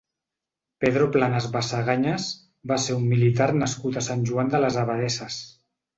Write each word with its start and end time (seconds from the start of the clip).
Pedro 0.83 1.07
Planas 1.15 1.47
Basagañas 1.57 2.25
va 2.73 2.79
ser 2.87 2.97
un 3.03 3.07
militar 3.13 3.51
nascut 3.61 4.01
a 4.03 4.07
Sant 4.07 4.25
Joan 4.31 4.51
de 4.55 4.63
les 4.65 4.81
Abadesses. 4.87 5.39